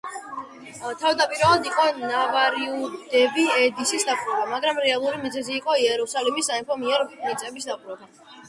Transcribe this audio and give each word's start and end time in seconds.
თავდაპირველად 1.01 1.67
იყო 1.71 1.83
ნავარაუდევი 1.99 3.45
ედესის 3.65 4.07
დაპყრობა, 4.09 4.49
მაგრამ 4.55 4.83
რეალური 4.87 5.23
მიზეზი 5.27 5.57
იყო 5.61 5.79
იერუსალიმის 5.87 6.51
სამეფოს 6.53 6.83
მიერ 6.87 7.09
მიწების 7.13 7.71
დაპყრობა. 7.73 8.15